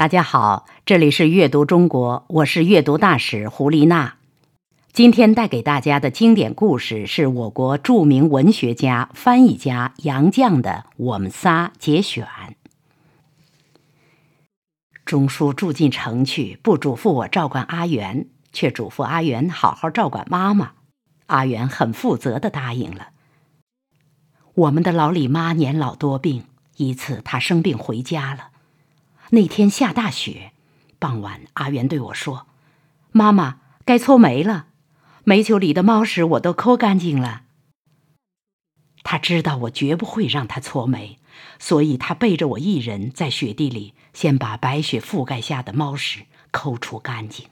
[0.00, 4.14] 大家好，这里是阅读中国，我是阅读大使胡丽娜。
[4.94, 12.26] 今天带给大家的经典故事是我国著名文学家、翻译家杨绛的《我们仨》节选。
[15.04, 20.70] 钟书住进城去，不嘱咐我照管阿元，却嘱咐阿元好好照管妈妈。
[21.26, 23.08] 阿元很负责的答应了。
[24.54, 26.44] 我们的老李妈年老多病，
[26.78, 28.46] 一次她生病回家了。
[29.32, 30.52] 那天下大雪，
[30.98, 32.48] 傍晚阿元对我说
[33.12, 34.66] ：“妈妈，该搓煤了，
[35.22, 37.42] 煤球里的猫屎我都抠干净了。”
[39.04, 41.18] 他知道我绝不会让他搓煤，
[41.60, 47.46] 所以他背着我一人在雪地里，先把白雪覆盖下的猫屎抠除干净。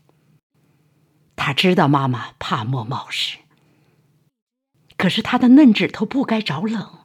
[1.36, 3.38] 他知道妈妈怕摸猫屎，
[4.96, 6.98] 可是他的嫩指头不该着冷。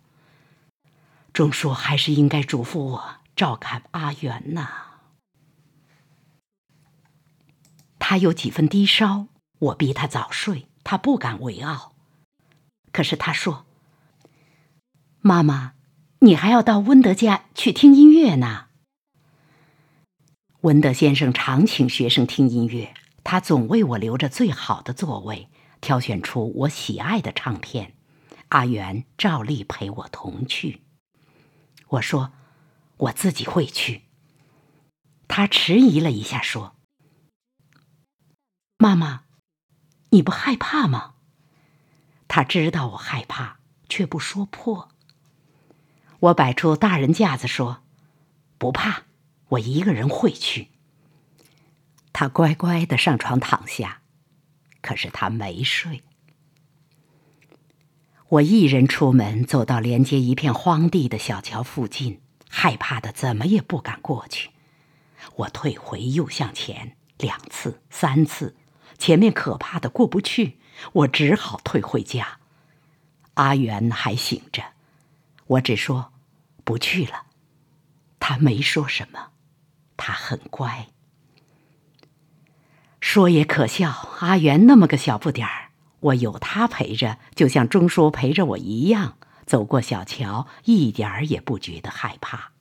[1.32, 3.23] 钟叔还是应该嘱咐我。
[3.36, 4.68] 照看阿元呐，
[7.98, 11.94] 他有几分低烧，我逼他早睡，他不敢违拗。
[12.92, 13.66] 可是他说
[15.20, 15.74] ：“妈妈，
[16.20, 18.68] 你还要到温德家去听音乐呢。”
[20.62, 25.50] 温德先生常请学生听音乐，他总为我留着最好的座位，
[25.82, 27.96] 挑选出我喜爱的唱片。
[28.50, 30.84] 阿元照例陪我同去。
[31.88, 32.32] 我说。
[32.98, 34.04] 我自己会去。
[35.28, 36.76] 他迟疑了一下，说
[38.78, 39.24] ：“妈妈，
[40.10, 41.16] 你不害怕吗？”
[42.28, 44.90] 他知道我害怕，却不说破。
[46.20, 47.84] 我摆出大人架子说
[48.58, 49.04] ：“不怕，
[49.50, 50.70] 我一个人会去。”
[52.12, 54.02] 他乖乖的上床躺下，
[54.82, 56.04] 可是他没睡。
[58.30, 62.23] 我一人出门，走到连接一片荒地的小桥附近。
[62.56, 64.52] 害怕的怎么也不敢过去，
[65.38, 68.56] 我退回又向前，两次三次，
[69.00, 70.60] 前面可怕的过不去，
[70.94, 72.38] 我只好退回家。
[73.34, 74.64] 阿元还醒着，
[75.48, 76.14] 我只说
[76.64, 77.24] 不去了，
[78.20, 79.32] 他没说什么，
[79.98, 80.90] 他很乖。
[83.02, 85.72] 说也可笑，阿元那么个小不点儿，
[86.02, 89.18] 我有他陪着，就像钟叔陪着我一样。
[89.54, 92.54] 走过小桥，一点儿也不觉得害怕。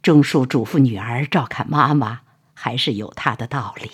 [0.00, 2.22] 钟叔嘱咐女儿照看妈妈，
[2.54, 3.90] 还是有他的道理。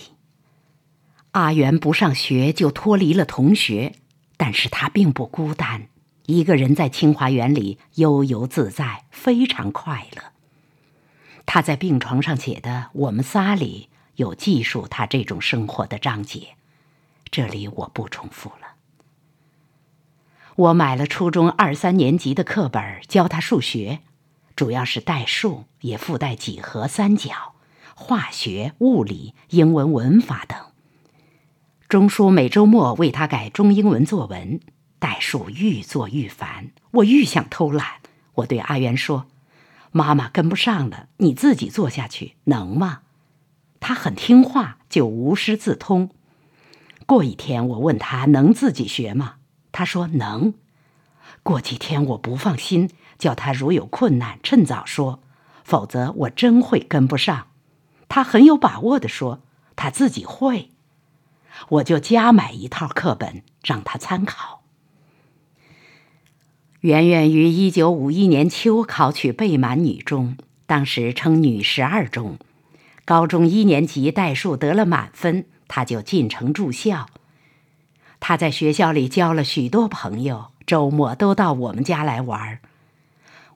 [1.32, 3.96] 阿元不上学就脱离了同学，
[4.36, 5.88] 但是他并不孤单，
[6.26, 10.22] 一个人在清华园里悠游自在，非常快乐。
[11.44, 16.50] 他在病床上写的《我们仨》里有记述他这种生活的章节，
[17.32, 18.61] 这里我不重复了。
[20.56, 24.00] 我买了初中二三年级的课本教他数学，
[24.54, 27.54] 主要是代数，也附带几何、三角、
[27.94, 30.58] 化学、物理、英文文法等。
[31.88, 34.60] 钟叔每周末为他改中英文作文，
[34.98, 37.86] 代数愈做愈烦，我愈想偷懒。
[38.34, 39.26] 我对阿元说
[39.90, 43.00] ：“妈妈跟不上了，你自己做下去能吗？”
[43.80, 46.10] 他很听话，就无师自通。
[47.06, 49.36] 过一天，我问他能自己学吗？
[49.72, 50.54] 他说能，
[51.42, 55.20] 过几天我不放心，叫他如有困难趁早说，
[55.64, 57.48] 否则我真会跟不上。
[58.08, 59.40] 他很有把握的说
[59.74, 60.68] 他自己会，
[61.70, 64.62] 我就加买一套课本让他参考。
[66.80, 72.38] 圆圆于一九五一年秋考取备满女中，当时称女十二中，
[73.04, 77.06] 高中一年级代数得了满分，他就进城住校。
[78.24, 82.60] 他在学校里交了许多朋友，周末都到我们家来玩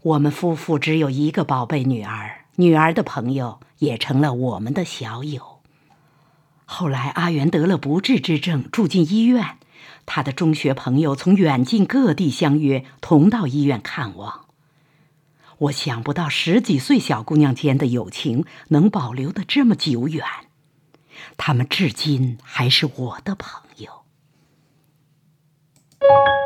[0.03, 5.60] 我们夫妇只有一个宝贝女儿，女儿的朋友也成了我们的小友。
[6.65, 9.56] 后来阿元得了不治之症，住进医院，
[10.05, 14.46] 他的中学朋友从远近各地相约，同到医院看望。
[15.58, 20.26] 我想不到十几岁小姑娘间的友情能保留的这么久远，
[21.37, 23.65] 他们至今还是我的朋友。
[26.08, 26.45] Thank you